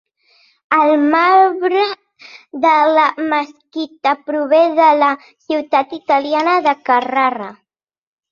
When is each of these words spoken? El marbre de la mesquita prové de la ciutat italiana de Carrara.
El 0.75 0.93
marbre 1.09 1.81
de 2.63 2.71
la 2.99 3.03
mesquita 3.33 4.15
prové 4.29 4.63
de 4.79 4.87
la 5.03 5.09
ciutat 5.49 5.93
italiana 6.01 6.57
de 6.69 6.75
Carrara. 6.91 7.51